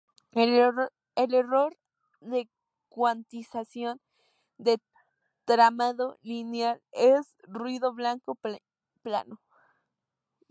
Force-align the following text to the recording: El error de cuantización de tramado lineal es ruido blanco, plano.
El 0.31 0.55
error 1.31 1.77
de 2.21 2.49
cuantización 2.89 4.01
de 4.57 4.79
tramado 5.45 6.17
lineal 6.23 6.81
es 6.91 7.37
ruido 7.43 7.93
blanco, 7.93 8.35
plano. 9.03 9.39